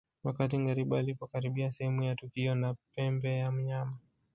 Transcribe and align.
Wakati 0.23 0.59
ngariba 0.59 0.99
alipokaribia 0.99 1.71
sehemu 1.71 2.03
ya 2.03 2.15
tukio 2.15 2.55
na 2.55 2.75
pembe 2.95 3.37
ya 3.37 3.51
mnyama 3.51 3.97